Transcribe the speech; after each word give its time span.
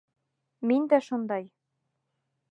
Мин 0.71 0.87
дә 0.93 0.99
шундай! 1.07 1.45